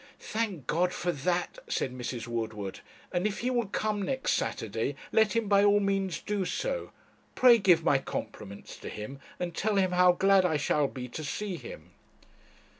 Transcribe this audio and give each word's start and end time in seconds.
'Thank 0.17 0.65
God 0.65 0.91
for 0.93 1.11
that!' 1.11 1.59
said 1.67 1.93
Mrs. 1.93 2.25
Woodward,' 2.25 2.79
and 3.11 3.27
if 3.27 3.41
he 3.41 3.51
will 3.51 3.67
come 3.67 4.01
next 4.01 4.33
Saturday, 4.33 4.95
let 5.11 5.35
him 5.35 5.47
by 5.47 5.63
all 5.63 5.79
means 5.79 6.21
do 6.21 6.43
so. 6.43 6.89
Pray 7.35 7.59
give 7.59 7.83
my 7.83 7.99
compliments 7.99 8.77
to 8.77 8.89
him, 8.89 9.19
and 9.39 9.53
tell 9.53 9.75
him 9.75 9.91
how 9.91 10.11
glad 10.13 10.43
I 10.43 10.57
shall 10.57 10.87
be 10.87 11.07
to 11.09 11.23
see 11.23 11.55
him.' 11.55 11.91